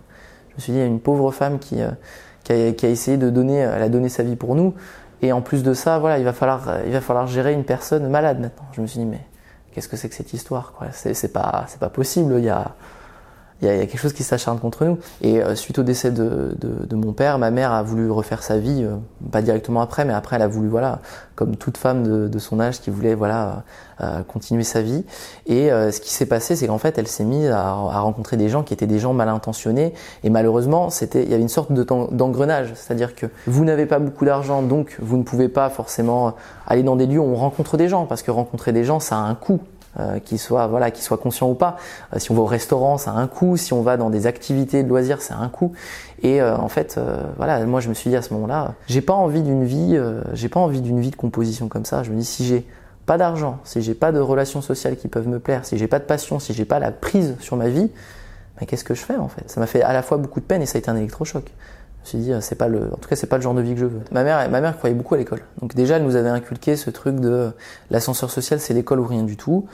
Je 0.49 0.55
me 0.55 0.61
suis 0.61 0.73
dit, 0.73 0.79
il 0.79 0.81
y 0.81 0.83
a 0.83 0.87
une 0.87 0.99
pauvre 0.99 1.31
femme 1.31 1.59
qui, 1.59 1.81
euh, 1.81 1.91
qui, 2.73 2.85
a, 2.85 2.89
essayé 2.89 3.17
de 3.17 3.29
donner, 3.29 3.57
elle 3.57 3.81
a 3.81 3.89
donné 3.89 4.09
sa 4.09 4.23
vie 4.23 4.35
pour 4.35 4.55
nous. 4.55 4.73
Et 5.21 5.31
en 5.31 5.41
plus 5.41 5.63
de 5.63 5.73
ça, 5.73 5.99
voilà, 5.99 6.19
il 6.19 6.25
va 6.25 6.33
falloir, 6.33 6.79
il 6.85 6.91
va 6.91 7.01
falloir 7.01 7.27
gérer 7.27 7.53
une 7.53 7.63
personne 7.63 8.07
malade 8.09 8.39
maintenant. 8.39 8.67
Je 8.73 8.81
me 8.81 8.87
suis 8.87 8.99
dit, 8.99 9.05
mais 9.05 9.21
qu'est-ce 9.71 9.87
que 9.87 9.95
c'est 9.95 10.09
que 10.09 10.15
cette 10.15 10.33
histoire 10.33 10.73
C'est 10.91 11.33
pas, 11.33 11.65
c'est 11.67 11.79
pas 11.79 11.89
possible. 11.89 12.39
Y 12.39 12.49
a, 12.49 12.75
il 13.61 13.67
y, 13.67 13.71
y 13.71 13.79
a 13.81 13.85
quelque 13.85 13.97
chose 13.99 14.13
qui 14.13 14.23
s'acharne 14.23 14.59
contre 14.59 14.85
nous. 14.85 14.97
Et 15.21 15.41
euh, 15.41 15.55
suite 15.55 15.79
au 15.79 15.83
décès 15.83 16.11
de, 16.11 16.55
de, 16.59 16.85
de 16.85 16.95
mon 16.95 17.13
père, 17.13 17.39
ma 17.39 17.51
mère 17.51 17.71
a 17.71 17.83
voulu 17.83 18.09
refaire 18.11 18.43
sa 18.43 18.57
vie, 18.57 18.83
euh, 18.83 18.95
pas 19.31 19.41
directement 19.41 19.81
après, 19.81 20.05
mais 20.05 20.13
après 20.13 20.35
elle 20.35 20.41
a 20.41 20.47
voulu, 20.47 20.67
voilà, 20.67 20.99
comme 21.35 21.55
toute 21.55 21.77
femme 21.77 22.03
de, 22.03 22.27
de 22.27 22.39
son 22.39 22.59
âge 22.59 22.81
qui 22.81 22.89
voulait, 22.89 23.15
voilà, 23.15 23.63
euh, 24.01 24.21
continuer 24.23 24.63
sa 24.63 24.81
vie. 24.81 25.03
Et 25.47 25.71
euh, 25.71 25.91
ce 25.91 25.99
qui 26.01 26.11
s'est 26.13 26.25
passé, 26.25 26.55
c'est 26.55 26.67
qu'en 26.67 26.77
fait, 26.77 26.97
elle 26.97 27.07
s'est 27.07 27.23
mise 27.23 27.49
à, 27.49 27.61
à 27.61 27.99
rencontrer 27.99 28.37
des 28.37 28.49
gens 28.49 28.63
qui 28.63 28.73
étaient 28.73 28.87
des 28.87 28.99
gens 28.99 29.13
mal 29.13 29.29
intentionnés. 29.29 29.93
Et 30.23 30.29
malheureusement, 30.29 30.89
c'était, 30.89 31.23
il 31.23 31.29
y 31.29 31.33
avait 31.33 31.41
une 31.41 31.49
sorte 31.49 31.71
d'engrenage, 31.71 32.73
c'est-à-dire 32.75 33.15
que 33.15 33.25
vous 33.47 33.65
n'avez 33.65 33.85
pas 33.85 33.99
beaucoup 33.99 34.25
d'argent, 34.25 34.61
donc 34.61 34.97
vous 34.99 35.17
ne 35.17 35.23
pouvez 35.23 35.49
pas 35.49 35.69
forcément 35.69 36.33
aller 36.67 36.83
dans 36.83 36.95
des 36.95 37.07
lieux 37.07 37.19
où 37.19 37.23
on 37.23 37.35
rencontre 37.35 37.77
des 37.77 37.89
gens, 37.89 38.05
parce 38.05 38.21
que 38.21 38.31
rencontrer 38.31 38.71
des 38.71 38.83
gens, 38.83 38.99
ça 38.99 39.15
a 39.17 39.19
un 39.19 39.35
coût 39.35 39.59
euh, 39.99 40.19
qu'ils 40.19 40.39
soient 40.39 40.67
voilà 40.67 40.91
qu'ils 40.91 41.03
soient 41.03 41.17
conscients 41.17 41.49
ou 41.49 41.53
pas. 41.53 41.77
Euh, 42.13 42.19
si 42.19 42.31
on 42.31 42.35
va 42.35 42.41
au 42.41 42.45
restaurant, 42.45 42.97
ça 42.97 43.11
a 43.11 43.15
un 43.15 43.27
coût. 43.27 43.57
Si 43.57 43.73
on 43.73 43.81
va 43.81 43.97
dans 43.97 44.09
des 44.09 44.27
activités 44.27 44.83
de 44.83 44.89
loisirs, 44.89 45.21
ça 45.21 45.35
a 45.35 45.37
un 45.37 45.49
coût. 45.49 45.71
Et 46.21 46.41
euh, 46.41 46.57
en 46.57 46.69
fait, 46.69 46.95
euh, 46.97 47.23
voilà, 47.37 47.65
moi 47.65 47.79
je 47.79 47.89
me 47.89 47.93
suis 47.93 48.09
dit 48.09 48.15
à 48.15 48.21
ce 48.21 48.33
moment-là, 48.33 48.73
j'ai 48.87 49.01
pas 49.01 49.13
envie 49.13 49.41
d'une 49.41 49.65
vie, 49.65 49.99
j'ai 50.33 50.49
pas 50.49 50.59
envie 50.59 50.81
d'une 50.81 50.99
vie 50.99 51.11
de 51.11 51.15
composition 51.15 51.67
comme 51.67 51.85
ça. 51.85 52.03
Je 52.03 52.11
me 52.11 52.17
dis 52.17 52.25
si 52.25 52.45
j'ai 52.45 52.65
pas 53.05 53.17
d'argent, 53.17 53.59
si 53.63 53.81
j'ai 53.81 53.93
pas 53.93 54.11
de 54.11 54.19
relations 54.19 54.61
sociales 54.61 54.97
qui 54.97 55.07
peuvent 55.07 55.27
me 55.27 55.39
plaire, 55.39 55.65
si 55.65 55.77
j'ai 55.77 55.87
pas 55.87 55.99
de 55.99 56.03
passion, 56.03 56.39
si 56.39 56.53
j'ai 56.53 56.65
pas 56.65 56.79
la 56.79 56.91
prise 56.91 57.35
sur 57.39 57.55
ma 57.55 57.69
vie, 57.69 57.89
mais 58.59 58.67
qu'est-ce 58.67 58.83
que 58.83 58.93
je 58.93 59.01
fais 59.01 59.15
en 59.15 59.27
fait? 59.27 59.49
Ça 59.49 59.59
m'a 59.59 59.67
fait 59.67 59.81
à 59.81 59.93
la 59.93 60.01
fois 60.01 60.17
beaucoup 60.17 60.39
de 60.39 60.45
peine 60.45 60.61
et 60.61 60.65
ça 60.65 60.77
a 60.77 60.79
été 60.79 60.89
un 60.89 60.95
électrochoc. 60.95 61.51
Me 62.15 62.21
suis 62.21 62.31
dit, 62.31 62.31
c'est 62.39 62.55
pas 62.55 62.69
le, 62.69 62.93
en 62.93 62.95
tout 62.95 63.09
cas, 63.09 63.17
c'est 63.17 63.27
pas 63.27 63.35
le 63.35 63.43
genre 63.43 63.53
de 63.53 63.61
vie 63.61 63.73
que 63.73 63.81
je 63.81 63.85
veux. 63.85 63.99
Ma 64.11 64.23
mère, 64.23 64.77
croyait 64.77 64.95
beaucoup 64.95 65.15
à 65.15 65.17
l'école. 65.17 65.41
Donc 65.61 65.75
déjà, 65.75 65.97
elle 65.97 66.03
nous 66.03 66.15
avait 66.15 66.29
inculqué 66.29 66.77
ce 66.77 66.89
truc 66.89 67.19
de 67.19 67.51
l'ascenseur 67.91 68.31
social, 68.31 68.61
c'est 68.61 68.73
l'école 68.73 69.01
ou 69.01 69.05
rien 69.05 69.23
du 69.23 69.35
tout. 69.35 69.65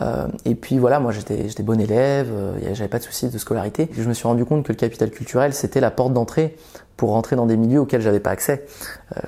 Euh, 0.00 0.26
et 0.46 0.54
puis 0.54 0.78
voilà, 0.78 1.00
moi 1.00 1.12
j'étais, 1.12 1.62
bon 1.62 1.78
élève, 1.78 2.28
euh, 2.32 2.54
j'avais 2.72 2.88
pas 2.88 2.98
de 2.98 3.04
soucis 3.04 3.28
de 3.28 3.36
scolarité. 3.36 3.90
Je 3.92 4.08
me 4.08 4.14
suis 4.14 4.26
rendu 4.26 4.46
compte 4.46 4.64
que 4.64 4.72
le 4.72 4.78
capital 4.78 5.10
culturel, 5.10 5.52
c'était 5.52 5.80
la 5.80 5.90
porte 5.90 6.14
d'entrée 6.14 6.56
pour 6.96 7.10
rentrer 7.10 7.36
dans 7.36 7.46
des 7.46 7.58
milieux 7.58 7.80
auxquels 7.80 8.00
j'avais 8.00 8.20
pas 8.20 8.30
accès. 8.30 8.64
Euh, 9.16 9.20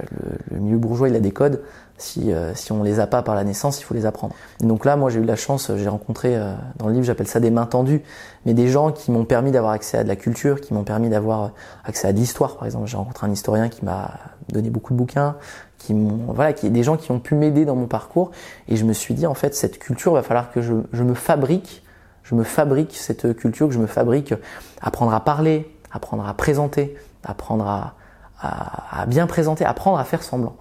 le 0.50 0.60
milieu 0.60 0.78
bourgeois, 0.78 1.10
il 1.10 1.16
a 1.16 1.20
des 1.20 1.32
codes. 1.32 1.60
Si, 1.96 2.32
euh, 2.32 2.52
si 2.56 2.72
on 2.72 2.82
les 2.82 2.98
a 2.98 3.06
pas 3.06 3.22
par 3.22 3.36
la 3.36 3.44
naissance, 3.44 3.80
il 3.80 3.84
faut 3.84 3.94
les 3.94 4.04
apprendre. 4.04 4.34
Et 4.60 4.66
donc 4.66 4.84
là, 4.84 4.96
moi, 4.96 5.10
j'ai 5.10 5.20
eu 5.20 5.24
la 5.24 5.36
chance, 5.36 5.70
j'ai 5.76 5.88
rencontré 5.88 6.36
euh, 6.36 6.52
dans 6.76 6.88
le 6.88 6.92
livre, 6.92 7.04
j'appelle 7.04 7.28
ça 7.28 7.38
des 7.38 7.52
mains 7.52 7.66
tendues, 7.66 8.02
mais 8.44 8.52
des 8.52 8.66
gens 8.68 8.90
qui 8.90 9.12
m'ont 9.12 9.24
permis 9.24 9.52
d'avoir 9.52 9.72
accès 9.72 9.98
à 9.98 10.02
de 10.02 10.08
la 10.08 10.16
culture, 10.16 10.60
qui 10.60 10.74
m'ont 10.74 10.82
permis 10.82 11.08
d'avoir 11.08 11.52
accès 11.84 12.08
à 12.08 12.12
de 12.12 12.18
l'histoire, 12.18 12.56
par 12.56 12.66
exemple. 12.66 12.86
J'ai 12.86 12.96
rencontré 12.96 13.28
un 13.28 13.30
historien 13.30 13.68
qui 13.68 13.84
m'a 13.84 14.10
donné 14.48 14.70
beaucoup 14.70 14.92
de 14.92 14.98
bouquins, 14.98 15.36
qui 15.78 15.94
m'ont, 15.94 16.32
voilà, 16.32 16.52
qui, 16.52 16.68
des 16.68 16.82
gens 16.82 16.96
qui 16.96 17.12
ont 17.12 17.20
pu 17.20 17.36
m'aider 17.36 17.64
dans 17.64 17.76
mon 17.76 17.86
parcours. 17.86 18.32
Et 18.66 18.74
je 18.74 18.84
me 18.84 18.92
suis 18.92 19.14
dit, 19.14 19.26
en 19.26 19.34
fait, 19.34 19.54
cette 19.54 19.78
culture, 19.78 20.14
va 20.14 20.24
falloir 20.24 20.50
que 20.50 20.62
je, 20.62 20.74
je 20.92 21.04
me 21.04 21.14
fabrique, 21.14 21.84
je 22.24 22.34
me 22.34 22.42
fabrique 22.42 22.96
cette 22.96 23.36
culture, 23.36 23.68
que 23.68 23.74
je 23.74 23.78
me 23.78 23.86
fabrique, 23.86 24.34
apprendre 24.82 25.14
à 25.14 25.20
parler, 25.20 25.72
apprendre 25.92 26.26
à 26.26 26.34
présenter, 26.34 26.96
apprendre 27.22 27.68
à, 27.68 27.94
à, 28.40 29.02
à 29.02 29.06
bien 29.06 29.28
présenter, 29.28 29.64
apprendre 29.64 29.98
à 29.98 30.04
faire 30.04 30.24
semblant. 30.24 30.56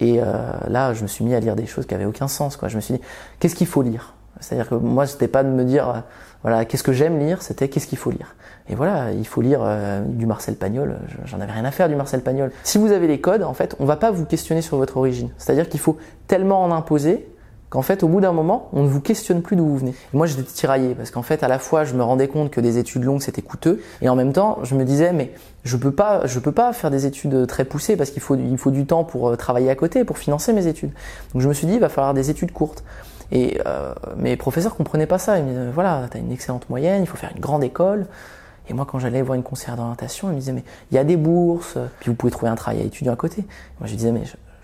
Et 0.00 0.20
euh, 0.20 0.24
là, 0.68 0.94
je 0.94 1.02
me 1.02 1.06
suis 1.06 1.24
mis 1.24 1.34
à 1.34 1.40
lire 1.40 1.56
des 1.56 1.66
choses 1.66 1.86
qui 1.86 1.94
avaient 1.94 2.06
aucun 2.06 2.28
sens. 2.28 2.56
Quoi. 2.56 2.68
Je 2.68 2.76
me 2.76 2.80
suis 2.80 2.94
dit, 2.94 3.00
qu'est-ce 3.38 3.54
qu'il 3.54 3.66
faut 3.66 3.82
lire? 3.82 4.14
C'est-à-dire 4.40 4.68
que 4.68 4.74
moi, 4.74 5.06
c'était 5.06 5.28
pas 5.28 5.44
de 5.44 5.50
me 5.50 5.64
dire, 5.64 5.88
euh, 5.88 5.98
voilà, 6.42 6.64
qu'est-ce 6.64 6.82
que 6.82 6.92
j'aime 6.92 7.18
lire, 7.18 7.42
c'était 7.42 7.68
qu'est-ce 7.68 7.86
qu'il 7.86 7.98
faut 7.98 8.10
lire. 8.10 8.34
Et 8.68 8.74
voilà, 8.74 9.12
il 9.12 9.26
faut 9.26 9.42
lire 9.42 9.60
euh, 9.62 10.00
du 10.02 10.24
Marcel 10.24 10.54
Pagnol. 10.56 10.98
J'en 11.26 11.40
avais 11.40 11.52
rien 11.52 11.64
à 11.64 11.70
faire 11.70 11.88
du 11.88 11.96
Marcel 11.96 12.22
Pagnol. 12.22 12.50
Si 12.62 12.78
vous 12.78 12.92
avez 12.92 13.06
les 13.06 13.20
codes, 13.20 13.42
en 13.42 13.52
fait, 13.52 13.76
on 13.78 13.84
va 13.84 13.96
pas 13.96 14.10
vous 14.10 14.24
questionner 14.24 14.62
sur 14.62 14.78
votre 14.78 14.96
origine. 14.96 15.28
C'est-à-dire 15.36 15.68
qu'il 15.68 15.80
faut 15.80 15.98
tellement 16.26 16.62
en 16.62 16.72
imposer 16.72 17.28
qu'en 17.70 17.82
fait, 17.82 18.02
au 18.02 18.08
bout 18.08 18.20
d'un 18.20 18.32
moment, 18.32 18.68
on 18.72 18.82
ne 18.82 18.88
vous 18.88 19.00
questionne 19.00 19.42
plus 19.42 19.56
d'où 19.56 19.64
vous 19.64 19.78
venez. 19.78 19.94
Moi, 20.12 20.26
j'étais 20.26 20.42
tiraillé 20.42 20.94
parce 20.94 21.10
qu'en 21.10 21.22
fait, 21.22 21.42
à 21.42 21.48
la 21.48 21.58
fois, 21.58 21.84
je 21.84 21.94
me 21.94 22.02
rendais 22.02 22.28
compte 22.28 22.50
que 22.50 22.60
des 22.60 22.78
études 22.78 23.04
longues, 23.04 23.22
c'était 23.22 23.42
coûteux, 23.42 23.80
et 24.02 24.08
en 24.08 24.16
même 24.16 24.32
temps, 24.32 24.58
je 24.64 24.74
me 24.74 24.84
disais, 24.84 25.12
mais 25.12 25.32
je 25.64 25.76
peux 25.76 25.92
pas, 25.92 26.26
je 26.26 26.38
peux 26.40 26.52
pas 26.52 26.72
faire 26.72 26.90
des 26.90 27.06
études 27.06 27.46
très 27.46 27.64
poussées 27.64 27.96
parce 27.96 28.10
qu'il 28.10 28.22
faut, 28.22 28.34
il 28.34 28.58
faut 28.58 28.72
du 28.72 28.86
temps 28.86 29.04
pour 29.04 29.28
euh, 29.28 29.36
travailler 29.36 29.70
à 29.70 29.76
côté, 29.76 30.04
pour 30.04 30.18
financer 30.18 30.52
mes 30.52 30.66
études. 30.66 30.90
Donc, 31.32 31.42
je 31.42 31.48
me 31.48 31.54
suis 31.54 31.66
dit, 31.66 31.74
il 31.74 31.80
va 31.80 31.88
falloir 31.88 32.12
des 32.12 32.28
études 32.28 32.52
courtes. 32.52 32.82
Et 33.32 33.60
euh, 33.64 33.94
mes 34.16 34.36
professeurs 34.36 34.74
comprenaient 34.74 35.06
pas 35.06 35.18
ça. 35.18 35.38
Ils 35.38 35.44
me 35.44 35.50
disaient, 35.50 35.70
voilà, 35.72 36.08
t'as 36.10 36.18
une 36.18 36.32
excellente 36.32 36.68
moyenne, 36.68 37.02
il 37.02 37.06
faut 37.06 37.16
faire 37.16 37.30
une 37.32 37.40
grande 37.40 37.62
école. 37.62 38.06
Et 38.68 38.74
moi, 38.74 38.86
quand 38.88 38.98
j'allais 38.98 39.22
voir 39.22 39.36
une 39.36 39.42
conseillère 39.44 39.76
d'orientation, 39.76 40.30
ils 40.30 40.34
me 40.34 40.38
disaient, 40.40 40.52
mais 40.52 40.64
il 40.90 40.94
y 40.96 40.98
a 40.98 41.04
des 41.04 41.16
bourses, 41.16 41.76
puis 42.00 42.10
vous 42.10 42.16
pouvez 42.16 42.32
trouver 42.32 42.50
un 42.50 42.56
travail 42.56 42.82
étudiant 42.82 43.12
à 43.12 43.16
côté. 43.16 43.44
Moi, 43.78 43.88
je 43.88 43.94
disais, 43.94 44.12
mais 44.12 44.22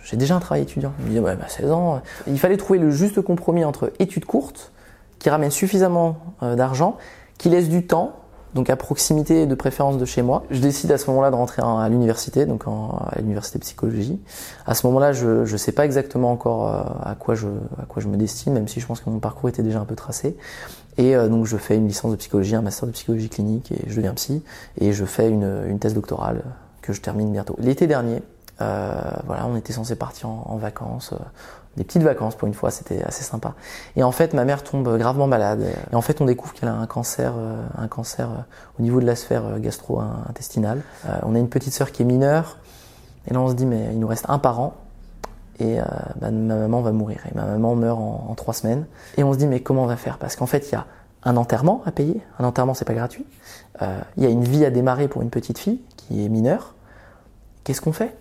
j'ai 0.08 0.16
déjà 0.16 0.36
un 0.36 0.40
travail 0.40 0.62
étudiant. 0.62 0.92
Il 1.00 1.04
me 1.04 1.08
disait, 1.08 1.20
ouais, 1.20 1.36
bah, 1.36 1.48
16 1.48 1.70
ans. 1.72 2.00
Il 2.26 2.38
fallait 2.38 2.56
trouver 2.56 2.78
le 2.78 2.90
juste 2.90 3.20
compromis 3.20 3.64
entre 3.64 3.92
études 3.98 4.24
courtes, 4.24 4.72
qui 5.18 5.30
ramènent 5.30 5.50
suffisamment 5.50 6.18
euh, 6.42 6.54
d'argent, 6.54 6.96
qui 7.38 7.48
laissent 7.48 7.68
du 7.68 7.86
temps 7.86 8.12
donc 8.54 8.70
à 8.70 8.76
proximité 8.76 9.46
de 9.46 9.54
préférence 9.54 9.98
de 9.98 10.04
chez 10.06 10.22
moi. 10.22 10.44
Je 10.50 10.60
décide 10.60 10.90
à 10.90 10.96
ce 10.96 11.10
moment-là 11.10 11.30
de 11.30 11.36
rentrer 11.36 11.60
à 11.62 11.86
l'université, 11.90 12.46
donc 12.46 12.62
à 12.66 13.18
l'université 13.18 13.58
de 13.58 13.64
psychologie. 13.64 14.18
À 14.64 14.74
ce 14.74 14.86
moment-là, 14.86 15.12
je 15.12 15.40
ne 15.40 15.56
sais 15.58 15.72
pas 15.72 15.84
exactement 15.84 16.30
encore 16.30 16.68
euh, 16.68 17.10
à 17.10 17.14
quoi, 17.16 17.34
je, 17.34 17.48
à 17.78 17.84
quoi 17.86 18.00
je 18.00 18.08
me 18.08 18.16
destine, 18.16 18.54
même 18.54 18.66
si 18.66 18.80
je 18.80 18.86
pense 18.86 19.00
que 19.00 19.10
mon 19.10 19.18
parcours 19.18 19.50
était 19.50 19.62
déjà 19.62 19.80
un 19.80 19.84
peu 19.84 19.94
tracé. 19.94 20.36
Et 20.96 21.14
euh, 21.14 21.28
donc 21.28 21.44
je 21.44 21.58
fais 21.58 21.76
une 21.76 21.86
licence 21.86 22.12
de 22.12 22.16
psychologie, 22.16 22.54
un 22.54 22.62
master 22.62 22.86
de 22.86 22.92
psychologie 22.92 23.28
clinique, 23.28 23.72
et 23.72 23.84
je 23.88 23.96
deviens 23.96 24.14
psy, 24.14 24.42
et 24.80 24.92
je 24.92 25.04
fais 25.04 25.28
une, 25.28 25.64
une 25.68 25.78
thèse 25.78 25.92
doctorale 25.92 26.42
que 26.80 26.94
je 26.94 27.02
termine 27.02 27.30
bientôt. 27.30 27.56
L'été 27.58 27.86
dernier, 27.86 28.22
voilà, 28.58 29.46
on 29.46 29.56
était 29.56 29.72
censé 29.72 29.96
partir 29.96 30.28
en, 30.28 30.56
vacances 30.56 31.14
des 31.76 31.84
petites 31.84 32.02
vacances 32.02 32.34
pour 32.34 32.48
une 32.48 32.54
fois, 32.54 32.70
c'était 32.70 33.02
assez 33.04 33.22
sympa. 33.22 33.54
Et 33.96 34.02
en 34.02 34.12
fait, 34.12 34.34
ma 34.34 34.44
mère 34.44 34.64
tombe 34.64 34.96
gravement 34.98 35.26
malade. 35.26 35.64
Et 35.92 35.94
en 35.94 36.00
fait, 36.00 36.20
on 36.20 36.24
découvre 36.24 36.54
qu'elle 36.54 36.68
a 36.68 36.74
un 36.74 36.86
cancer, 36.86 37.34
euh, 37.36 37.62
un 37.76 37.88
cancer 37.88 38.30
euh, 38.30 38.34
au 38.78 38.82
niveau 38.82 39.00
de 39.00 39.06
la 39.06 39.14
sphère 39.14 39.44
euh, 39.44 39.58
gastro-intestinale. 39.58 40.82
on 41.22 41.34
a 41.34 41.38
une 41.38 41.48
petite 41.48 41.74
sœur 41.74 41.92
qui 41.92 42.02
est 42.02 42.06
mineure. 42.06 42.58
Et 43.28 43.34
là, 43.34 43.40
on 43.40 43.48
se 43.48 43.54
dit, 43.54 43.66
mais 43.66 43.88
il 43.92 43.98
nous 43.98 44.06
reste 44.06 44.24
un 44.28 44.38
parent. 44.38 44.74
Et 45.58 45.78
bah, 46.20 46.30
ma 46.30 46.54
maman 46.54 46.82
va 46.82 46.92
mourir. 46.92 47.20
Et 47.30 47.34
ma 47.34 47.44
maman 47.44 47.74
meurt 47.74 47.98
en, 47.98 48.34
trois 48.34 48.52
semaines. 48.52 48.86
Et 49.16 49.24
on 49.24 49.32
se 49.32 49.38
dit, 49.38 49.46
mais 49.46 49.60
comment 49.60 49.84
on 49.84 49.86
va 49.86 49.96
faire? 49.96 50.18
Parce 50.18 50.36
qu'en 50.36 50.46
fait, 50.46 50.68
il 50.68 50.72
y 50.72 50.74
a 50.76 50.84
un 51.24 51.36
enterrement 51.36 51.82
à 51.86 51.92
payer. 51.92 52.20
Un 52.38 52.44
enterrement, 52.44 52.74
c'est 52.74 52.84
pas 52.84 52.94
gratuit. 52.94 53.26
Il 53.80 54.22
y 54.22 54.26
a 54.26 54.28
une 54.28 54.44
vie 54.44 54.64
à 54.64 54.70
démarrer 54.70 55.08
pour 55.08 55.22
une 55.22 55.30
petite 55.30 55.58
fille 55.58 55.80
qui 55.96 56.24
est 56.24 56.28
mineure. 56.28 56.74
Qu'est-ce 57.64 57.80
qu'on 57.80 57.92
fait? 57.92 58.16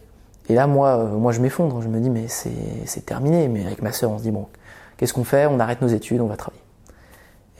Et 0.49 0.55
là, 0.55 0.67
moi, 0.67 0.97
euh, 0.97 1.17
moi 1.17 1.31
je 1.31 1.41
m'effondre. 1.41 1.81
Je 1.81 1.87
me 1.87 1.99
dis, 1.99 2.09
mais 2.09 2.27
c'est 2.27 3.05
terminé. 3.05 3.47
Mais 3.47 3.65
avec 3.65 3.81
ma 3.81 3.91
sœur, 3.91 4.11
on 4.11 4.17
se 4.17 4.23
dit, 4.23 4.31
bon, 4.31 4.47
qu'est-ce 4.97 5.13
qu'on 5.13 5.23
fait? 5.23 5.45
On 5.47 5.59
arrête 5.59 5.81
nos 5.81 5.87
études, 5.87 6.21
on 6.21 6.27
va 6.27 6.37
travailler. 6.37 6.61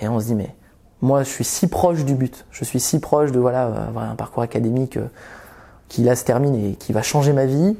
Et 0.02 0.08
on 0.08 0.20
se 0.20 0.26
dit, 0.26 0.36
mais 0.36 0.56
moi, 1.02 1.24
je 1.24 1.30
suis 1.30 1.44
si 1.44 1.68
proche 1.68 2.06
du 2.06 2.16
but. 2.16 2.46
Je 2.52 2.64
suis 2.64 2.80
si 2.80 3.00
proche 3.00 3.32
de 3.32 3.40
voilà, 3.40 3.66
avoir 3.66 4.10
un 4.10 4.16
parcours 4.16 4.44
académique 4.44 4.98
euh, 4.98 5.08
qui 5.88 6.04
là 6.04 6.16
se 6.16 6.26
termine 6.26 6.56
et 6.56 6.76
qui 6.76 6.94
va 6.94 7.02
changer 7.02 7.34
ma 7.34 7.46
vie. 7.46 7.78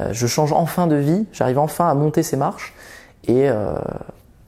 Euh, 0.00 0.10
je 0.12 0.26
change 0.26 0.52
enfin 0.52 0.86
de 0.86 0.96
vie. 0.96 1.26
J'arrive 1.32 1.58
enfin 1.58 1.88
à 1.88 1.94
monter 1.94 2.22
ces 2.22 2.36
marches. 2.36 2.74
Et 3.26 3.50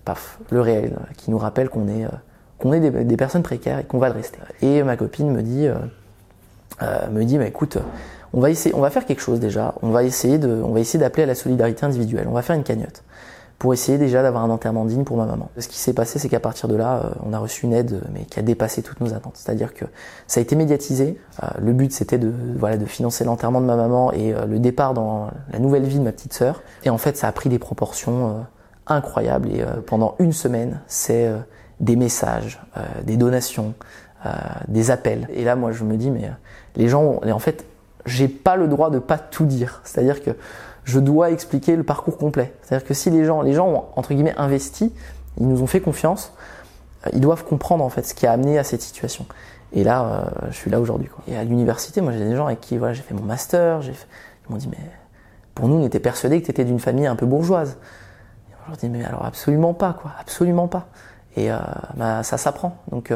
paf, 0.06 0.38
le 0.48 0.62
réel 0.62 0.96
qui 1.18 1.30
nous 1.30 1.36
rappelle 1.36 1.68
qu'on 1.68 1.86
est, 1.86 2.06
qu'on 2.58 2.72
est 2.72 2.80
des, 2.80 3.16
personnes 3.18 3.42
précaires 3.42 3.78
et 3.78 3.84
qu'on 3.84 3.98
va 3.98 4.08
le 4.08 4.14
rester. 4.14 4.38
Et 4.62 4.82
ma 4.82 4.96
copine 4.96 5.30
me 5.30 5.42
dit, 5.42 5.68
me 6.80 7.24
dit, 7.24 7.36
mais 7.36 7.48
écoute, 7.48 7.76
on 8.32 8.40
va 8.40 8.50
essayer, 8.50 8.74
on 8.74 8.80
va 8.80 8.90
faire 8.90 9.06
quelque 9.06 9.22
chose 9.22 9.40
déjà. 9.40 9.74
On 9.82 9.90
va 9.90 10.04
essayer 10.04 10.38
de, 10.38 10.62
on 10.62 10.72
va 10.72 10.80
essayer 10.80 10.98
d'appeler 10.98 11.24
à 11.24 11.26
la 11.26 11.34
solidarité 11.34 11.84
individuelle. 11.84 12.26
On 12.28 12.34
va 12.34 12.42
faire 12.42 12.56
une 12.56 12.64
cagnotte 12.64 13.02
pour 13.60 13.74
essayer 13.74 13.98
déjà 13.98 14.22
d'avoir 14.22 14.42
un 14.42 14.48
enterrement 14.48 14.86
digne 14.86 15.04
pour 15.04 15.18
ma 15.18 15.26
maman. 15.26 15.50
Ce 15.58 15.68
qui 15.68 15.76
s'est 15.76 15.92
passé, 15.92 16.18
c'est 16.18 16.30
qu'à 16.30 16.40
partir 16.40 16.66
de 16.66 16.76
là, 16.76 17.02
euh, 17.04 17.10
on 17.26 17.34
a 17.34 17.38
reçu 17.38 17.66
une 17.66 17.74
aide, 17.74 18.00
mais 18.10 18.24
qui 18.24 18.38
a 18.38 18.42
dépassé 18.42 18.82
toutes 18.82 19.02
nos 19.02 19.12
attentes. 19.12 19.36
C'est-à-dire 19.36 19.74
que 19.74 19.84
ça 20.26 20.40
a 20.40 20.42
été 20.42 20.56
médiatisé. 20.56 21.20
Euh, 21.42 21.46
le 21.60 21.74
but, 21.74 21.92
c'était 21.92 22.16
de, 22.16 22.32
voilà, 22.56 22.78
de 22.78 22.86
financer 22.86 23.22
l'enterrement 23.22 23.60
de 23.60 23.66
ma 23.66 23.76
maman 23.76 24.12
et 24.12 24.32
euh, 24.32 24.46
le 24.46 24.58
départ 24.58 24.94
dans 24.94 25.30
la 25.52 25.58
nouvelle 25.58 25.84
vie 25.84 25.98
de 25.98 26.04
ma 26.04 26.12
petite 26.12 26.32
sœur. 26.32 26.62
Et 26.84 26.90
en 26.90 26.96
fait, 26.96 27.18
ça 27.18 27.28
a 27.28 27.32
pris 27.32 27.50
des 27.50 27.58
proportions 27.58 28.46
incroyables. 28.86 29.50
Et 29.50 29.62
pendant 29.86 30.14
une 30.20 30.32
semaine, 30.32 30.80
c'est 30.86 31.30
des 31.80 31.96
messages, 31.96 32.62
des 33.04 33.18
donations, 33.18 33.74
des 34.68 34.90
appels. 34.90 35.28
Et 35.32 35.44
là, 35.44 35.54
moi, 35.54 35.70
je 35.70 35.84
me 35.84 35.96
dis, 35.96 36.10
mais 36.10 36.30
les 36.76 36.88
gens, 36.88 37.20
en 37.22 37.38
fait, 37.38 37.66
j'ai 38.06 38.28
pas 38.28 38.56
le 38.56 38.68
droit 38.68 38.90
de 38.90 38.98
pas 38.98 39.18
tout 39.18 39.44
dire. 39.44 39.80
C'est-à-dire 39.84 40.22
que 40.22 40.30
je 40.84 40.98
dois 40.98 41.30
expliquer 41.30 41.76
le 41.76 41.82
parcours 41.82 42.18
complet. 42.18 42.52
C'est-à-dire 42.62 42.86
que 42.86 42.94
si 42.94 43.10
les 43.10 43.24
gens, 43.24 43.42
les 43.42 43.52
gens 43.52 43.68
ont 43.68 43.84
entre 43.96 44.14
guillemets 44.14 44.34
investi, 44.36 44.92
ils 45.38 45.48
nous 45.48 45.62
ont 45.62 45.66
fait 45.66 45.80
confiance, 45.80 46.32
euh, 47.06 47.10
ils 47.12 47.20
doivent 47.20 47.44
comprendre 47.44 47.84
en 47.84 47.88
fait 47.88 48.02
ce 48.02 48.14
qui 48.14 48.26
a 48.26 48.32
amené 48.32 48.58
à 48.58 48.64
cette 48.64 48.82
situation. 48.82 49.26
Et 49.72 49.84
là, 49.84 50.04
euh, 50.04 50.46
je 50.50 50.56
suis 50.56 50.70
là 50.70 50.80
aujourd'hui. 50.80 51.08
Et 51.28 51.36
à 51.36 51.44
l'université, 51.44 52.00
moi 52.00 52.12
j'ai 52.12 52.24
des 52.24 52.34
gens 52.34 52.46
avec 52.46 52.60
qui 52.60 52.76
voilà, 52.76 52.92
j'ai 52.92 53.02
fait 53.02 53.14
mon 53.14 53.22
master, 53.22 53.82
j'ai 53.82 53.92
ils 53.92 54.52
m'ont 54.52 54.58
dit 54.58 54.68
mais 54.68 54.78
pour 55.54 55.68
nous 55.68 55.76
on 55.76 55.86
était 55.86 56.00
persuadés 56.00 56.40
que 56.40 56.46
tu 56.46 56.50
étais 56.50 56.64
d'une 56.64 56.80
famille 56.80 57.06
un 57.06 57.16
peu 57.16 57.26
bourgeoise. 57.26 57.78
Et 58.48 58.52
je 58.64 58.68
leur 58.68 58.76
dis 58.76 58.88
mais 58.88 59.04
alors 59.04 59.24
absolument 59.24 59.74
pas 59.74 59.92
quoi, 59.92 60.12
absolument 60.18 60.66
pas. 60.66 60.88
Et 61.36 61.52
euh, 61.52 61.58
bah, 61.96 62.22
ça 62.24 62.36
s'apprend. 62.38 62.76
Donc 62.90 63.12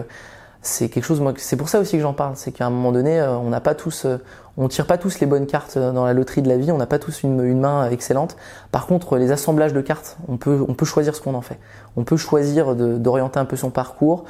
c'est 0.67 0.89
quelque 0.89 1.05
chose, 1.05 1.21
moi, 1.21 1.35
c'est 1.37 1.57
pour 1.57 1.69
ça 1.69 1.79
aussi 1.79 1.97
que 1.97 2.03
j'en 2.03 2.15
parle, 2.15 2.37
c'est 2.37 2.51
qu'à 2.51 2.67
un 2.67 2.71
moment 2.71 2.91
donné, 2.91 3.21
euh, 3.21 3.37
on 3.37 3.51
n'a 3.51 3.61
pas 3.61 3.75
tous, 3.75 4.07
euh, 4.07 4.17
on 4.57 4.67
tire 4.69 4.87
pas 4.87 4.97
tous 4.97 5.21
les 5.21 5.27
bonnes 5.27 5.47
cartes 5.47 5.77
dans 5.79 6.07
la 6.07 6.15
loterie 6.15 6.43
de 6.43 6.49
la 6.49 6.57
vie, 6.57 6.73
on 6.73 6.79
n'a 6.79 6.87
pas 6.87 6.99
tous 6.99 7.23
une, 7.23 7.45
une, 7.45 7.61
main 7.61 7.91
excellente. 7.91 8.37
Par 8.73 8.87
contre, 8.87 9.19
les 9.19 9.31
assemblages 9.31 9.75
de 9.75 9.81
cartes, 9.83 10.17
on 10.27 10.39
peut, 10.39 10.65
on 10.67 10.75
peut 10.75 10.87
choisir 10.87 11.15
ce 11.15 11.21
qu'on 11.21 11.35
en 11.35 11.43
fait. 11.43 11.59
On 11.97 12.05
peut 12.05 12.17
choisir 12.17 12.75
d'orienter 12.75 13.39
un 13.39 13.45
peu 13.45 13.57
son 13.57 13.71
parcours, 13.71 14.25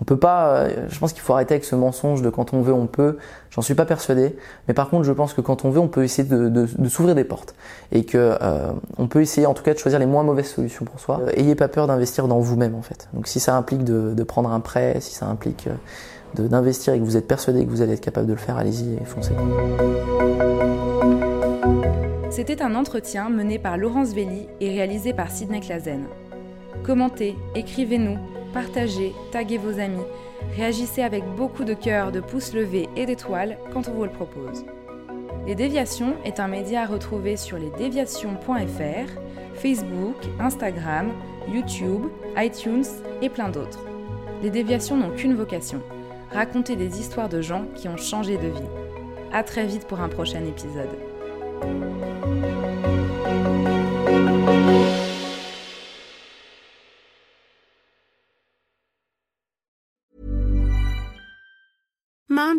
on 0.00 0.04
peut 0.04 0.16
pas. 0.16 0.48
Euh, 0.48 0.86
je 0.88 0.98
pense 0.98 1.12
qu'il 1.12 1.22
faut 1.22 1.32
arrêter 1.32 1.54
avec 1.54 1.64
ce 1.64 1.74
mensonge 1.74 2.22
de 2.22 2.30
quand 2.30 2.54
on 2.54 2.60
veut, 2.60 2.72
on 2.72 2.86
peut. 2.86 3.18
J'en 3.50 3.62
suis 3.62 3.74
pas 3.74 3.84
persuadé. 3.84 4.36
Mais 4.68 4.74
par 4.74 4.90
contre, 4.90 5.04
je 5.04 5.12
pense 5.12 5.34
que 5.34 5.40
quand 5.40 5.64
on 5.64 5.70
veut, 5.70 5.80
on 5.80 5.88
peut 5.88 6.04
essayer 6.04 6.28
de, 6.28 6.66
s'ouvrir 6.88 7.14
des 7.14 7.24
portes 7.24 7.54
et 7.90 8.04
que 8.04 8.36
euh, 8.40 8.70
on 8.96 9.08
peut 9.08 9.20
essayer, 9.20 9.46
en 9.46 9.54
tout 9.54 9.62
cas, 9.62 9.74
de 9.74 9.78
choisir 9.78 9.98
les 9.98 10.06
moins 10.06 10.22
mauvaises 10.22 10.48
solutions 10.48 10.84
pour 10.84 11.00
soi. 11.00 11.20
Euh, 11.22 11.32
ayez 11.34 11.54
pas 11.54 11.68
peur 11.68 11.86
d'investir 11.86 12.28
dans 12.28 12.38
vous-même, 12.38 12.74
en 12.74 12.82
fait. 12.82 13.08
Donc, 13.12 13.26
si 13.26 13.40
ça 13.40 13.56
implique 13.56 13.84
de, 13.84 14.14
de 14.14 14.22
prendre 14.22 14.52
un 14.52 14.60
prêt, 14.60 14.98
si 15.00 15.14
ça 15.14 15.26
implique 15.26 15.68
d'investir 16.34 16.92
et 16.92 16.98
que 16.98 17.04
vous 17.04 17.16
êtes 17.16 17.26
persuadé 17.26 17.64
que 17.64 17.70
vous 17.70 17.82
allez 17.82 17.94
être 17.94 18.00
capable 18.00 18.26
de 18.26 18.32
le 18.32 18.38
faire, 18.38 18.56
allez-y 18.58 18.94
et 18.94 19.04
foncez. 19.04 19.32
C'était 22.30 22.62
un 22.62 22.74
entretien 22.74 23.30
mené 23.30 23.58
par 23.58 23.78
Laurence 23.78 24.12
Velli 24.12 24.46
et 24.60 24.68
réalisé 24.68 25.12
par 25.12 25.30
Sidney 25.30 25.60
Clazen. 25.60 26.04
Commentez, 26.84 27.34
écrivez-nous 27.56 28.18
partagez, 28.52 29.14
taguez 29.30 29.58
vos 29.58 29.78
amis, 29.78 30.04
réagissez 30.56 31.02
avec 31.02 31.24
beaucoup 31.36 31.64
de 31.64 31.74
cœur, 31.74 32.12
de 32.12 32.20
pouces 32.20 32.52
levés 32.52 32.88
et 32.96 33.06
d'étoiles 33.06 33.58
quand 33.72 33.88
on 33.88 33.92
vous 33.92 34.04
le 34.04 34.10
propose. 34.10 34.64
Les 35.46 35.54
Déviations 35.54 36.16
est 36.24 36.40
un 36.40 36.48
média 36.48 36.82
à 36.82 36.86
retrouver 36.86 37.36
sur 37.36 37.58
lesdéviations.fr, 37.58 39.10
Facebook, 39.54 40.16
Instagram, 40.38 41.12
YouTube, 41.50 42.06
iTunes 42.36 42.84
et 43.22 43.30
plein 43.30 43.48
d'autres. 43.48 43.84
Les 44.42 44.50
Déviations 44.50 44.96
n'ont 44.96 45.14
qu'une 45.14 45.34
vocation, 45.34 45.80
raconter 46.32 46.76
des 46.76 47.00
histoires 47.00 47.28
de 47.28 47.40
gens 47.40 47.64
qui 47.74 47.88
ont 47.88 47.96
changé 47.96 48.36
de 48.36 48.48
vie. 48.48 48.68
À 49.32 49.42
très 49.42 49.66
vite 49.66 49.86
pour 49.86 50.00
un 50.00 50.08
prochain 50.08 50.42
épisode. 50.44 50.88